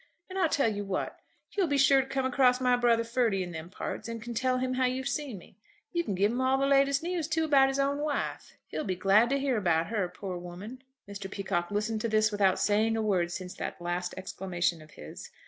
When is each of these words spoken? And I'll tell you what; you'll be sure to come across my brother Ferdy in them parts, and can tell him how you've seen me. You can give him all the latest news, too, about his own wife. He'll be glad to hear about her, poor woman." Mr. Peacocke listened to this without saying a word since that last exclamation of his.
And 0.31 0.39
I'll 0.39 0.49
tell 0.49 0.67
you 0.73 0.83
what; 0.83 1.19
you'll 1.51 1.67
be 1.67 1.77
sure 1.77 2.01
to 2.01 2.07
come 2.07 2.25
across 2.25 2.59
my 2.59 2.75
brother 2.75 3.03
Ferdy 3.03 3.43
in 3.43 3.51
them 3.51 3.69
parts, 3.69 4.07
and 4.07 4.19
can 4.19 4.33
tell 4.33 4.57
him 4.57 4.73
how 4.73 4.85
you've 4.85 5.07
seen 5.07 5.37
me. 5.37 5.59
You 5.93 6.03
can 6.03 6.15
give 6.15 6.31
him 6.31 6.41
all 6.41 6.57
the 6.57 6.65
latest 6.65 7.03
news, 7.03 7.27
too, 7.27 7.45
about 7.45 7.67
his 7.67 7.77
own 7.77 7.99
wife. 7.99 8.53
He'll 8.69 8.83
be 8.83 8.95
glad 8.95 9.29
to 9.29 9.37
hear 9.37 9.57
about 9.57 9.85
her, 9.89 10.09
poor 10.09 10.39
woman." 10.39 10.81
Mr. 11.07 11.29
Peacocke 11.29 11.69
listened 11.69 12.01
to 12.01 12.09
this 12.09 12.31
without 12.31 12.57
saying 12.59 12.97
a 12.97 13.01
word 13.03 13.31
since 13.31 13.53
that 13.57 13.79
last 13.79 14.15
exclamation 14.17 14.81
of 14.81 14.89
his. 14.89 15.29